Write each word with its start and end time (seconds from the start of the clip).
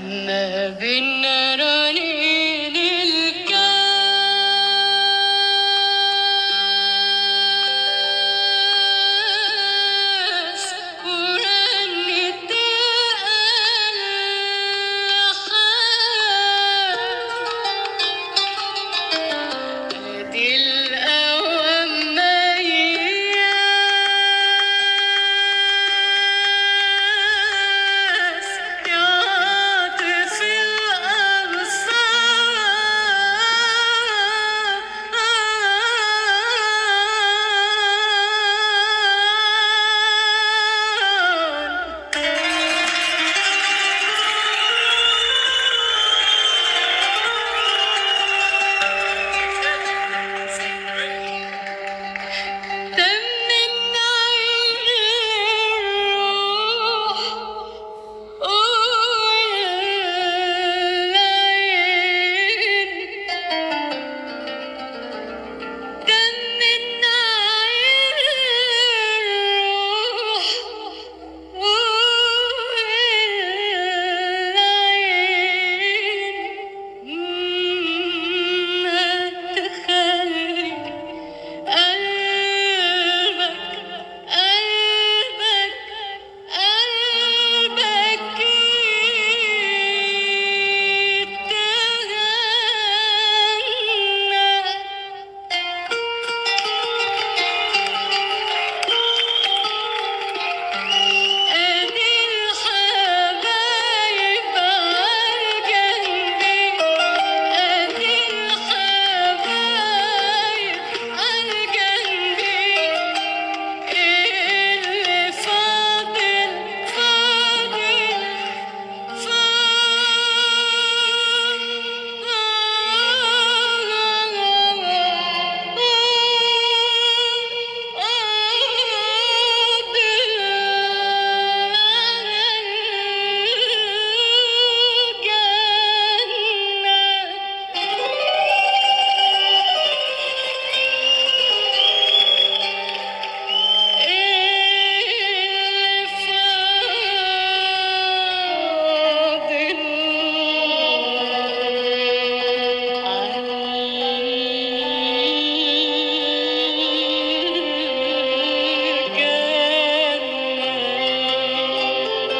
Never, 0.00 1.00
never. 1.00 1.57